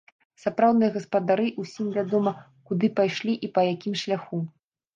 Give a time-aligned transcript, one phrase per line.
[0.45, 2.35] Сапраўдныя гаспадары, усім вядома,
[2.73, 4.45] куды пайшлі і па якім шляху.